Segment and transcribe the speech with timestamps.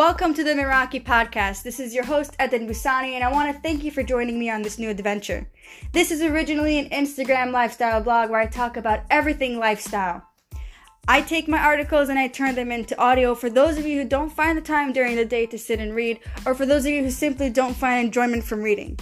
[0.00, 1.62] Welcome to the Meraki podcast.
[1.62, 4.48] This is your host, Eden Busani, and I want to thank you for joining me
[4.48, 5.46] on this new adventure.
[5.92, 10.26] This is originally an Instagram lifestyle blog where I talk about everything lifestyle.
[11.06, 14.08] I take my articles and I turn them into audio for those of you who
[14.08, 16.92] don't find the time during the day to sit and read, or for those of
[16.92, 18.98] you who simply don't find enjoyment from reading.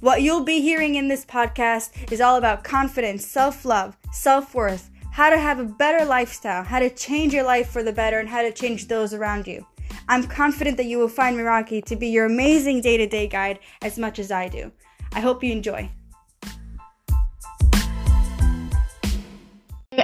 [0.00, 4.88] What you'll be hearing in this podcast is all about confidence, self love, self worth,
[5.12, 8.30] how to have a better lifestyle, how to change your life for the better, and
[8.30, 9.66] how to change those around you.
[10.10, 13.58] I'm confident that you will find Meraki to be your amazing day to day guide
[13.82, 14.72] as much as I do.
[15.12, 15.90] I hope you enjoy.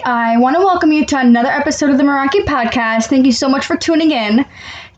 [0.04, 3.06] I want to welcome you to another episode of the Meraki podcast.
[3.06, 4.44] Thank you so much for tuning in.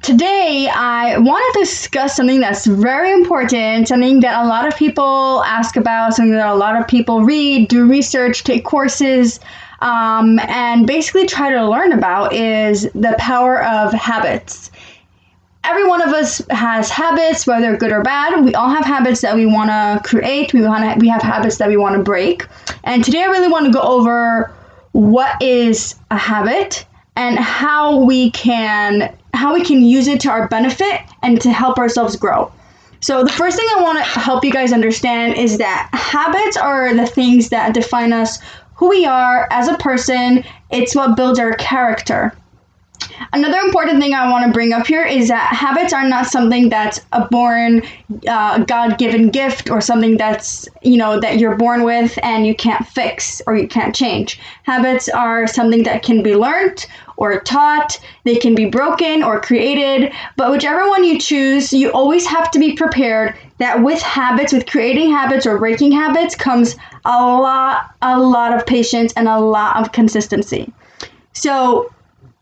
[0.02, 5.44] Today, I want to discuss something that's very important, something that a lot of people
[5.44, 9.38] ask about, something that a lot of people read, do research, take courses,
[9.80, 14.70] um, and basically try to learn about is the power of habits
[15.66, 18.44] every one of us has habits, whether good or bad.
[18.44, 20.52] We all have habits that we want to create.
[20.52, 21.00] We want.
[21.00, 22.46] We have habits that we want to break.
[22.84, 24.52] And today, I really want to go over
[24.92, 30.48] what is a habit and how we can how we can use it to our
[30.48, 32.50] benefit and to help ourselves grow.
[33.00, 36.94] So the first thing I want to help you guys understand is that habits are
[36.94, 38.38] the things that define us,
[38.74, 40.42] who we are as a person.
[40.70, 42.32] It's what builds our character.
[43.32, 46.68] Another important thing I want to bring up here is that habits are not something
[46.68, 47.82] that's a born,
[48.28, 52.54] uh, God given gift or something that's, you know, that you're born with and you
[52.54, 54.38] can't fix or you can't change.
[54.64, 60.12] Habits are something that can be learned or taught, they can be broken or created,
[60.36, 64.66] but whichever one you choose, you always have to be prepared that with habits, with
[64.66, 69.76] creating habits or breaking habits, comes a lot, a lot of patience and a lot
[69.76, 70.70] of consistency.
[71.32, 71.90] So,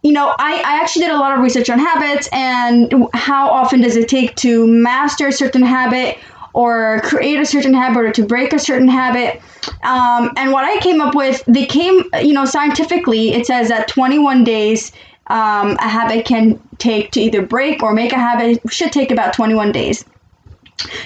[0.03, 3.81] you know, I, I actually did a lot of research on habits and how often
[3.81, 6.19] does it take to master a certain habit
[6.53, 9.41] or create a certain habit or to break a certain habit.
[9.83, 13.89] Um, and what I came up with, they came, you know, scientifically, it says that
[13.89, 14.93] 21 days
[15.29, 19.33] um, a habit can take to either break or make a habit should take about
[19.33, 20.05] 21 days.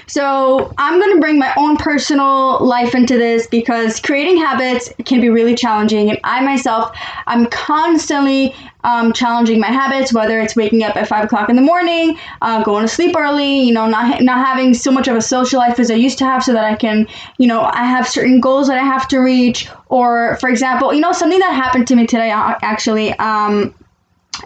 [0.07, 5.21] So, I'm going to bring my own personal life into this because creating habits can
[5.21, 6.09] be really challenging.
[6.09, 6.91] And I myself,
[7.27, 11.61] I'm constantly um, challenging my habits, whether it's waking up at five o'clock in the
[11.61, 15.21] morning, uh, going to sleep early, you know, not not having so much of a
[15.21, 17.07] social life as I used to have, so that I can,
[17.37, 19.69] you know, I have certain goals that I have to reach.
[19.89, 23.13] Or, for example, you know, something that happened to me today uh, actually.
[23.13, 23.73] Um,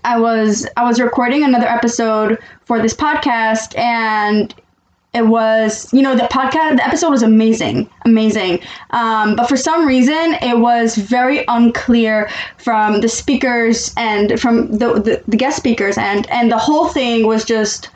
[0.04, 4.54] I was I was recording another episode for this podcast, and
[5.14, 8.60] it was you know the podcast the episode was amazing amazing.
[8.92, 14.94] Um, but for some reason it was very unclear from the speakers and from the,
[14.94, 15.98] the, the guest speakers.
[15.98, 17.90] And and the whole thing was just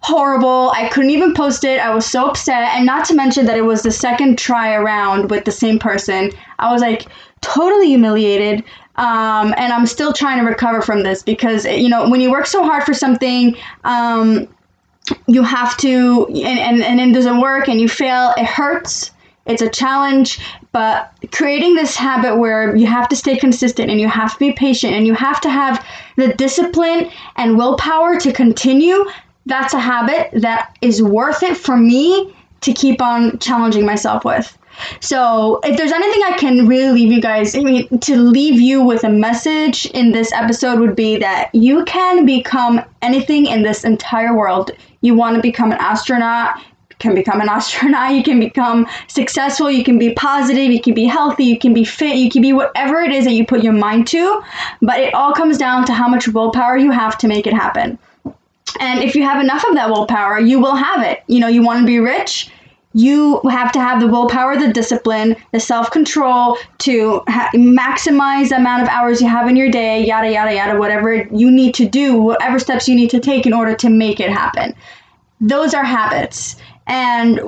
[0.00, 0.72] horrible.
[0.74, 1.78] I couldn't even post it.
[1.78, 2.74] I was so upset.
[2.74, 6.32] And not to mention that it was the second try around with the same person.
[6.58, 7.06] I was like
[7.40, 8.64] totally humiliated.
[8.96, 12.44] Um, and i'm still trying to recover from this because you know when you work
[12.44, 14.46] so hard for something um,
[15.26, 19.10] you have to and, and, and it doesn't work and you fail it hurts
[19.46, 20.38] it's a challenge
[20.70, 24.52] but creating this habit where you have to stay consistent and you have to be
[24.52, 25.84] patient and you have to have
[26.16, 29.04] the discipline and willpower to continue
[29.46, 34.56] that's a habit that is worth it for me to keep on challenging myself with
[35.00, 38.82] so, if there's anything I can really leave you guys, I mean, to leave you
[38.82, 43.84] with a message in this episode would be that you can become anything in this
[43.84, 44.70] entire world.
[45.00, 46.58] You want to become an astronaut,
[46.90, 50.94] you can become an astronaut, you can become successful, you can be positive, you can
[50.94, 53.62] be healthy, you can be fit, you can be whatever it is that you put
[53.62, 54.42] your mind to,
[54.80, 57.98] but it all comes down to how much willpower you have to make it happen.
[58.80, 61.22] And if you have enough of that willpower, you will have it.
[61.26, 62.50] You know, you want to be rich,
[62.94, 68.56] you have to have the willpower, the discipline, the self control to ha- maximize the
[68.56, 71.88] amount of hours you have in your day, yada, yada, yada, whatever you need to
[71.88, 74.74] do, whatever steps you need to take in order to make it happen.
[75.40, 76.56] Those are habits.
[76.86, 77.40] And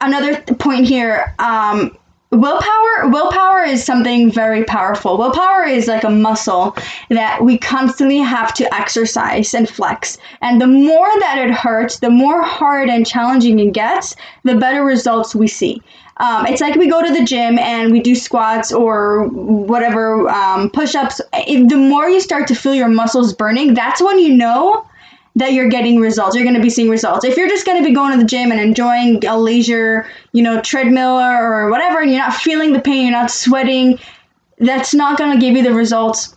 [0.00, 1.96] another point here um,
[2.30, 5.16] willpower willpower is something very powerful.
[5.16, 6.76] Willpower is like a muscle
[7.10, 10.18] that we constantly have to exercise and flex.
[10.40, 14.84] And the more that it hurts the more hard and challenging it gets the better
[14.84, 15.82] results we see.
[16.18, 20.70] Um, it's like we go to the gym and we do squats or whatever um,
[20.70, 21.20] push-ups.
[21.32, 24.86] The more you start to feel your muscles burning that's when you know
[25.36, 26.34] that you're getting results.
[26.34, 27.24] You're going to be seeing results.
[27.24, 30.42] If you're just going to be going to the gym and enjoying a leisure, you
[30.42, 33.98] know, treadmill or whatever, and you're not feeling the pain, you're not sweating,
[34.58, 36.34] that's not going to give you the results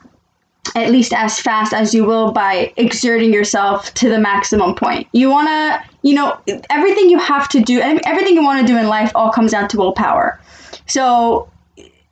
[0.75, 5.07] at least as fast as you will by exerting yourself to the maximum point.
[5.13, 6.37] You want to, you know,
[6.69, 9.69] everything you have to do, everything you want to do in life all comes down
[9.69, 10.39] to willpower.
[10.85, 11.49] So,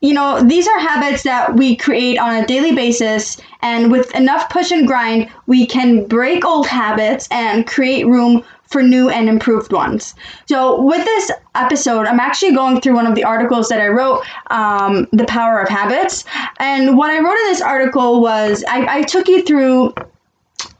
[0.01, 4.49] you know, these are habits that we create on a daily basis, and with enough
[4.49, 9.71] push and grind, we can break old habits and create room for new and improved
[9.71, 10.13] ones.
[10.47, 14.23] So, with this episode, I'm actually going through one of the articles that I wrote,
[14.51, 16.25] um, The Power of Habits.
[16.59, 19.95] And what I wrote in this article was I, I took you through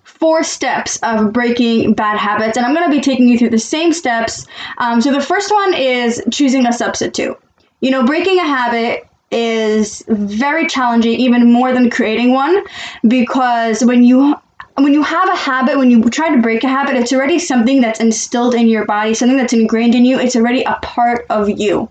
[0.04, 3.60] four steps of breaking bad habits, and I'm going to be taking you through the
[3.60, 4.46] same steps.
[4.78, 7.40] Um, so, the first one is choosing a substitute.
[7.80, 12.64] You know, breaking a habit is very challenging, even more than creating one,
[13.08, 14.36] because when you
[14.76, 17.82] when you have a habit, when you try to break a habit, it's already something
[17.82, 20.20] that's instilled in your body, something that's ingrained in you.
[20.20, 21.90] It's already a part of you.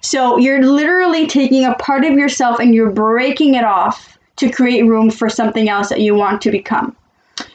[0.00, 4.82] So you're literally taking a part of yourself and you're breaking it off to create
[4.82, 6.96] room for something else that you want to become.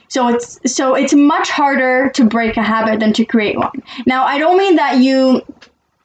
[0.07, 3.81] So it's so it's much harder to break a habit than to create one.
[4.06, 5.42] Now I don't mean that you.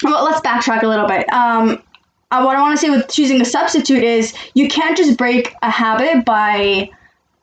[0.02, 1.30] Well, let's backtrack a little bit.
[1.32, 1.82] Um,
[2.30, 5.54] uh, what I want to say with choosing a substitute is you can't just break
[5.62, 6.90] a habit by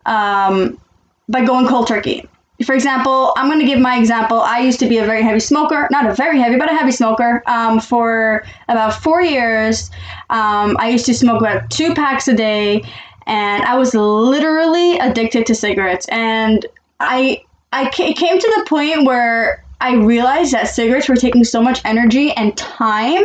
[0.05, 0.79] um,
[1.27, 2.27] by going cold turkey.
[2.65, 4.39] For example, I'm going to give my example.
[4.39, 6.91] I used to be a very heavy smoker, not a very heavy, but a heavy
[6.91, 7.43] smoker.
[7.45, 9.91] Um, for about four years,
[10.31, 12.83] um, I used to smoke about two packs a day,
[13.27, 16.07] and I was literally addicted to cigarettes.
[16.09, 16.65] And
[16.99, 17.43] I,
[17.91, 22.57] came to the point where I realized that cigarettes were taking so much energy and
[22.57, 23.23] time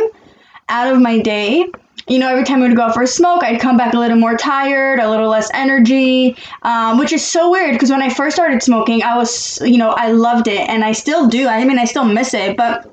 [0.69, 1.65] out of my day
[2.07, 3.97] you know, every time I would go out for a smoke, I'd come back a
[3.97, 8.09] little more tired, a little less energy, um, which is so weird because when I
[8.09, 11.47] first started smoking, I was, you know, I loved it and I still do.
[11.47, 12.92] I mean, I still miss it, but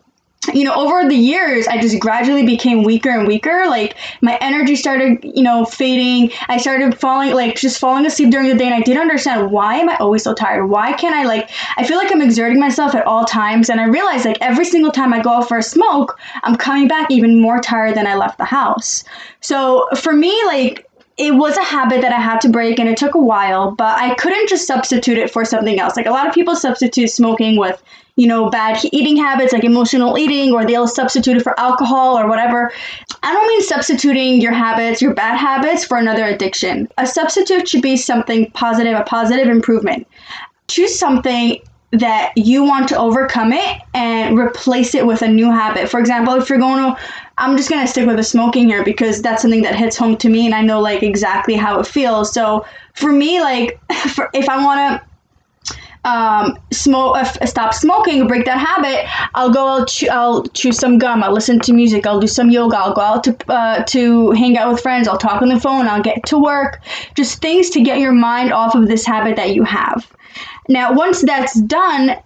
[0.55, 3.67] you know, over the years, I just gradually became weaker and weaker.
[3.69, 6.33] Like my energy started, you know, fading.
[6.49, 8.65] I started falling, like just falling asleep during the day.
[8.65, 10.67] And I didn't understand why am I always so tired?
[10.67, 13.69] Why can't I, like, I feel like I'm exerting myself at all times.
[13.69, 16.89] And I realized, like, every single time I go out for a smoke, I'm coming
[16.89, 19.05] back even more tired than I left the house.
[19.41, 20.87] So for me, like,
[21.19, 23.99] it was a habit that I had to break and it took a while, but
[23.99, 25.95] I couldn't just substitute it for something else.
[25.95, 27.83] Like a lot of people substitute smoking with
[28.21, 32.29] you know, bad eating habits like emotional eating, or they'll substitute it for alcohol or
[32.29, 32.71] whatever.
[33.23, 36.87] I don't mean substituting your habits, your bad habits, for another addiction.
[36.99, 40.07] A substitute should be something positive, a positive improvement.
[40.69, 41.63] Choose something
[41.93, 45.89] that you want to overcome it and replace it with a new habit.
[45.89, 47.01] For example, if you're going to
[47.39, 50.19] I'm just going to stick with the smoking here because that's something that hits home
[50.19, 52.35] to me and I know like exactly how it feels.
[52.35, 53.81] So, for me like
[54.15, 55.10] for, if I want to
[56.05, 59.67] um, smoke, uh, stop smoking, break that habit, I'll go.
[59.67, 61.23] I'll, chew, I'll chew some gum.
[61.23, 62.07] I'll listen to music.
[62.07, 62.79] I'll do some yoga.
[62.79, 65.09] I'll go out to uh, to hang out with friends.
[65.09, 65.87] I'll talk on the phone.
[65.87, 66.81] I'll get to work.
[67.15, 70.11] Just things to get your mind off of this habit that you have.
[70.69, 72.17] Now, once that's done,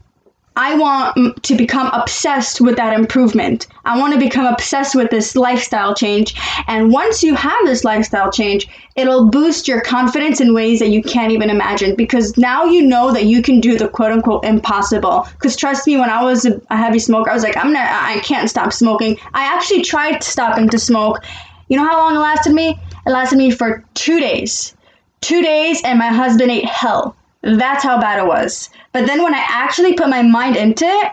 [0.57, 3.67] I want to become obsessed with that improvement.
[3.85, 6.35] I want to become obsessed with this lifestyle change.
[6.69, 11.03] And once you have this lifestyle change, it'll boost your confidence in ways that you
[11.03, 15.27] can't even imagine because now you know that you can do the quote unquote impossible.
[15.33, 18.21] Because trust me, when I was a heavy smoker, I was like, I'm not, I
[18.21, 19.19] can't stop smoking.
[19.33, 21.25] I actually tried stopping to smoke.
[21.69, 22.79] You know how long it lasted me?
[23.07, 24.77] It lasted me for two days.
[25.21, 27.17] Two days, and my husband ate hell.
[27.45, 28.71] That's how bad it was.
[28.93, 31.13] But then when I actually put my mind into it,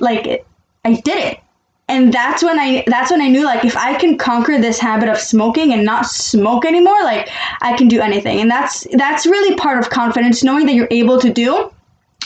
[0.00, 0.46] like
[0.84, 1.40] I did it.
[1.88, 5.08] And that's when I that's when I knew like if I can conquer this habit
[5.08, 7.28] of smoking and not smoke anymore, like
[7.62, 8.40] I can do anything.
[8.40, 11.72] And that's that's really part of confidence, knowing that you're able to do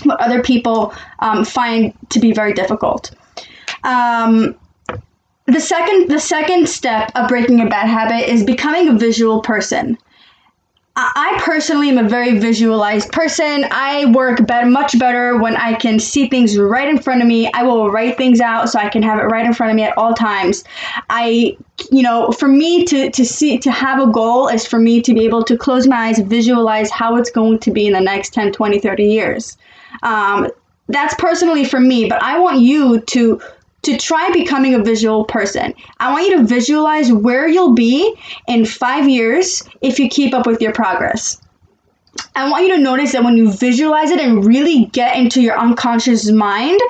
[0.04, 3.10] what other people um, find to be very difficult.
[3.84, 4.56] Um,
[5.46, 9.98] the second the second step of breaking a bad habit is becoming a visual person.
[11.14, 13.66] I personally am a very visualized person.
[13.70, 17.50] I work better, much better when I can see things right in front of me.
[17.52, 19.82] I will write things out so I can have it right in front of me
[19.84, 20.64] at all times.
[21.08, 21.56] I,
[21.90, 25.14] you know, for me to, to see, to have a goal is for me to
[25.14, 28.34] be able to close my eyes, visualize how it's going to be in the next
[28.34, 29.56] 10, 20, 30 years.
[30.02, 30.48] Um,
[30.88, 33.40] that's personally for me, but I want you to
[33.82, 35.74] to try becoming a visual person.
[35.98, 38.14] I want you to visualize where you'll be
[38.46, 41.40] in five years if you keep up with your progress.
[42.34, 45.58] I want you to notice that when you visualize it and really get into your
[45.58, 46.80] unconscious mind,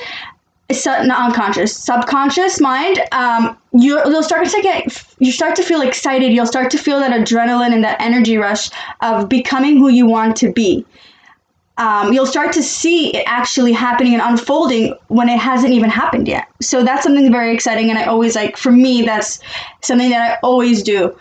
[0.87, 6.33] not unconscious, subconscious mind, um, you, you'll start to get, you start to feel excited.
[6.33, 8.71] You'll start to feel that adrenaline and that energy rush
[9.01, 10.87] of becoming who you want to be
[11.81, 16.29] um, you'll start to see it actually happening and unfolding when it hasn't even happened
[16.29, 16.47] yet.
[16.61, 19.41] So that's something very exciting, and I always like for me that's
[19.81, 21.17] something that I always do.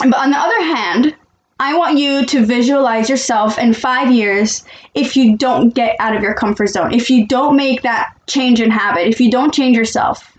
[0.00, 1.14] But on the other hand,
[1.60, 6.22] I want you to visualize yourself in five years if you don't get out of
[6.22, 9.76] your comfort zone, if you don't make that change in habit, if you don't change
[9.76, 10.36] yourself.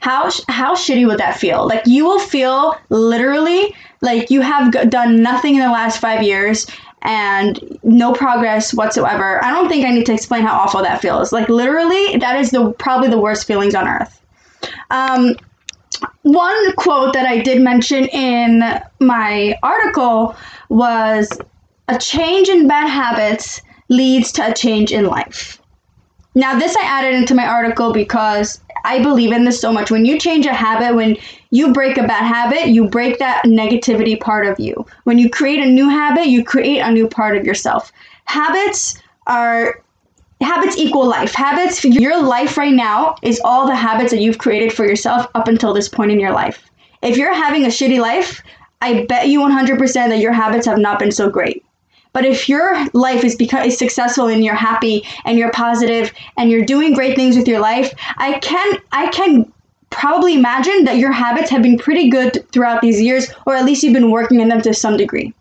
[0.00, 1.68] How, how shitty would that feel?
[1.68, 6.66] Like, you will feel literally like you have done nothing in the last five years
[7.02, 9.44] and no progress whatsoever.
[9.44, 11.32] I don't think I need to explain how awful that feels.
[11.32, 14.20] Like, literally, that is the probably the worst feelings on earth.
[14.90, 15.36] Um,
[16.22, 20.36] one quote that I did mention in my article
[20.68, 21.38] was
[21.88, 25.60] a change in bad habits leads to a change in life.
[26.34, 29.90] Now, this I added into my article because I believe in this so much.
[29.90, 31.16] When you change a habit, when
[31.50, 34.86] you break a bad habit, you break that negativity part of you.
[35.04, 37.92] When you create a new habit, you create a new part of yourself.
[38.24, 39.82] Habits are
[40.40, 41.34] habits equal life.
[41.34, 45.48] Habits, your life right now is all the habits that you've created for yourself up
[45.48, 46.70] until this point in your life.
[47.02, 48.42] If you're having a shitty life,
[48.80, 51.64] I bet you 100% that your habits have not been so great.
[52.12, 56.50] But if your life is because is successful and you're happy and you're positive and
[56.50, 59.50] you're doing great things with your life, I can I can
[59.90, 63.82] probably imagine that your habits have been pretty good throughout these years or at least
[63.82, 65.32] you've been working in them to some degree.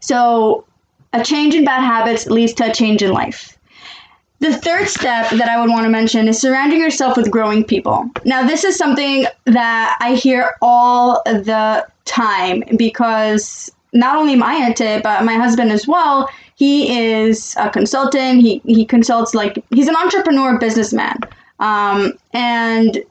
[0.00, 0.64] So,
[1.12, 3.58] a change in bad habits leads to a change in life.
[4.40, 8.08] The third step that I would want to mention is surrounding yourself with growing people.
[8.24, 15.00] Now, this is something that I hear all the time because not only my auntie,
[15.00, 18.40] but my husband as well, he is a consultant.
[18.40, 21.18] He, he consults, like, he's an entrepreneur businessman.
[21.58, 23.02] Um, and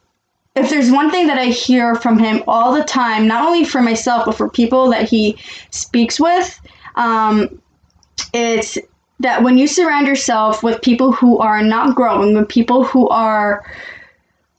[0.56, 3.82] if there's one thing that I hear from him all the time, not only for
[3.82, 5.38] myself, but for people that he
[5.72, 6.60] speaks with,
[6.96, 7.62] um,
[8.34, 8.78] it's
[9.20, 13.64] that when you surround yourself with people who are not growing, with people who are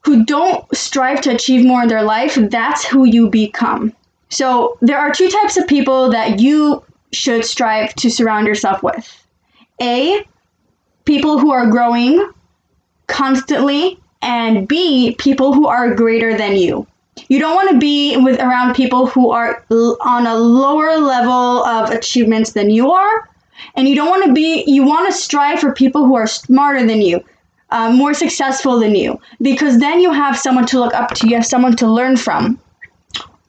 [0.05, 3.93] who don't strive to achieve more in their life, that's who you become.
[4.29, 9.27] So there are two types of people that you should strive to surround yourself with.
[9.81, 10.27] A,
[11.05, 12.31] people who are growing
[13.07, 16.87] constantly, and B, people who are greater than you.
[17.29, 21.91] You don't want to be with around people who are on a lower level of
[21.91, 23.29] achievements than you are
[23.75, 26.87] and you don't want to be, you want to strive for people who are smarter
[26.87, 27.25] than you,
[27.71, 31.35] uh, more successful than you, because then you have someone to look up to, you
[31.35, 32.59] have someone to learn from.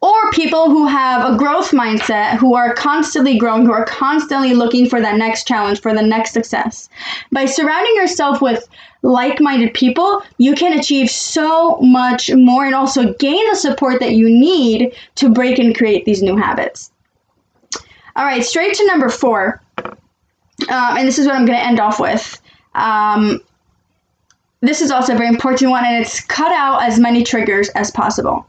[0.01, 4.87] Or people who have a growth mindset, who are constantly growing, who are constantly looking
[4.87, 6.87] for that next challenge, for the next success.
[7.33, 8.65] By surrounding yourself with
[9.01, 14.13] like minded people, you can achieve so much more and also gain the support that
[14.13, 16.91] you need to break and create these new habits.
[18.15, 19.61] All right, straight to number four
[20.67, 22.41] um, and this is what I'm going to end off with.
[22.75, 23.41] Um,
[24.61, 27.91] this is also a very important one, and it's cut out as many triggers as
[27.91, 28.45] possible.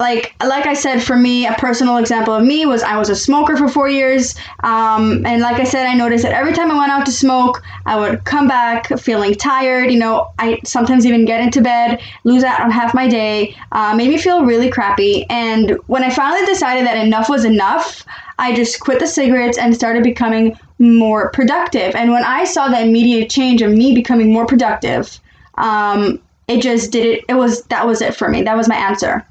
[0.00, 3.16] Like like I said, for me, a personal example of me was I was a
[3.16, 6.78] smoker for four years, um, and like I said, I noticed that every time I
[6.78, 9.90] went out to smoke, I would come back feeling tired.
[9.90, 13.92] You know, I sometimes even get into bed, lose out on half my day, uh,
[13.96, 15.26] made me feel really crappy.
[15.30, 18.04] And when I finally decided that enough was enough,
[18.38, 21.96] I just quit the cigarettes and started becoming more productive.
[21.96, 25.18] And when I saw the immediate change of me becoming more productive,
[25.56, 27.24] um, it just did it.
[27.28, 28.42] It was that was it for me.
[28.42, 29.26] That was my answer.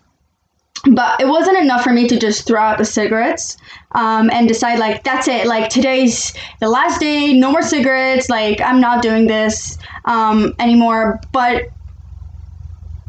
[0.91, 3.57] But it wasn't enough for me to just throw out the cigarettes
[3.93, 5.47] um, and decide like that's it.
[5.47, 8.29] Like today's the last day, no more cigarettes.
[8.29, 11.19] Like I'm not doing this um, anymore.
[11.31, 11.71] But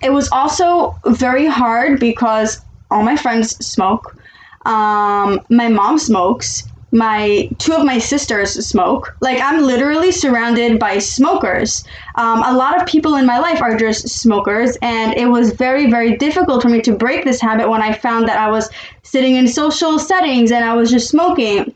[0.02, 4.16] it was also very hard because all my friends smoke.
[4.64, 9.16] Um, my mom smokes my two of my sisters smoke.
[9.20, 11.84] Like I'm literally surrounded by smokers.
[12.14, 15.90] Um, a lot of people in my life are just smokers, and it was very
[15.90, 18.70] very difficult for me to break this habit when I found that I was
[19.02, 21.74] sitting in social settings and I was just smoking.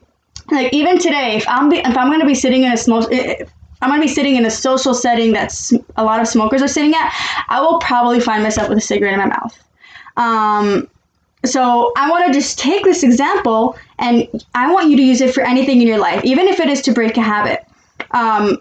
[0.51, 3.11] Like even today, if I'm be, if I'm gonna be sitting in a smoke.
[3.83, 6.95] I'm gonna be sitting in a social setting that's a lot of smokers are sitting
[6.95, 7.13] at.
[7.49, 9.61] I will probably find myself with a cigarette in my mouth.
[10.17, 10.89] Um,
[11.45, 15.35] so I want to just take this example and I want you to use it
[15.35, 17.65] for anything in your life, even if it is to break a habit.
[18.13, 18.59] Um,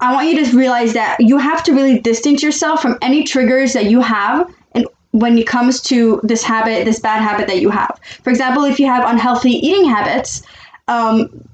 [0.00, 3.72] I want you to realize that you have to really distance yourself from any triggers
[3.72, 7.70] that you have and when it comes to this habit, this bad habit that you
[7.70, 7.98] have.
[8.22, 10.42] For example, if you have unhealthy eating habits,
[10.86, 11.48] um,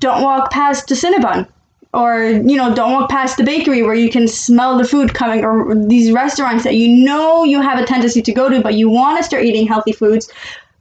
[0.00, 1.48] don't walk past the Cinnabon
[1.94, 5.44] or you know don't walk past the bakery where you can smell the food coming
[5.44, 8.90] or these restaurants that you know you have a tendency to go to but you
[8.90, 10.30] want to start eating healthy foods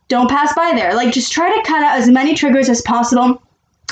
[0.07, 0.93] don't pass by there.
[0.93, 3.41] Like just try to cut out as many triggers as possible.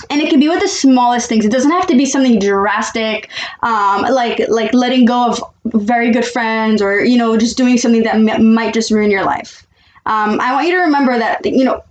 [0.10, 1.46] And it can be with the smallest things.
[1.46, 3.30] It doesn't have to be something drastic
[3.64, 8.04] um, like like letting go of very good friends or you know just doing something
[8.04, 9.66] that m- might just ruin your life.
[10.08, 11.82] Um, i want you to remember that you know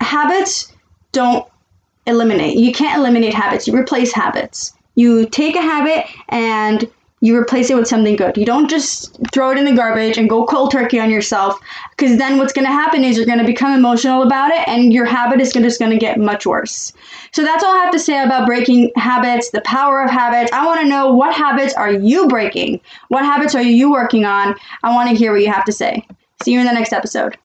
[0.00, 0.70] habits
[1.12, 1.46] don't
[2.06, 2.56] eliminate.
[2.56, 3.66] You can't eliminate habits.
[3.66, 4.72] You replace habits.
[4.94, 6.90] You take a habit and
[7.20, 8.36] you replace it with something good.
[8.36, 12.16] You don't just throw it in the garbage and go cold turkey on yourself because
[12.16, 15.04] then what's going to happen is you're going to become emotional about it and your
[15.04, 16.92] habit is just going to get much worse.
[17.32, 20.50] So that's all I have to say about breaking habits, the power of habits.
[20.52, 22.80] I want to know what habits are you breaking?
[23.08, 24.54] What habits are you working on?
[24.82, 26.06] I want to hear what you have to say.
[26.42, 27.36] See you in the next episode.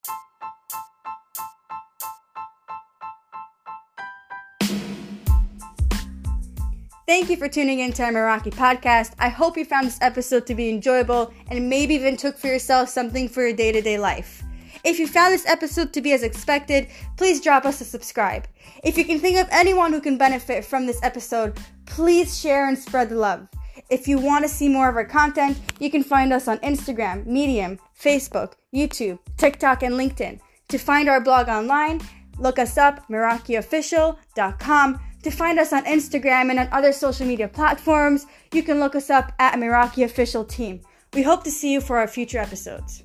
[7.07, 9.13] Thank you for tuning in to our Meraki podcast.
[9.19, 12.89] I hope you found this episode to be enjoyable and maybe even took for yourself
[12.89, 14.41] something for your day to day life.
[14.83, 18.47] If you found this episode to be as expected, please drop us a subscribe.
[18.83, 22.77] If you can think of anyone who can benefit from this episode, please share and
[22.77, 23.47] spread the love.
[23.91, 27.27] If you want to see more of our content, you can find us on Instagram,
[27.27, 30.39] Medium, Facebook, YouTube, TikTok, and LinkedIn.
[30.69, 32.01] To find our blog online,
[32.39, 34.99] look us up, MerakiOfficial.com.
[35.25, 39.09] To find us on Instagram and on other social media platforms, you can look us
[39.09, 40.81] up at Meraki Official Team.
[41.13, 43.04] We hope to see you for our future episodes.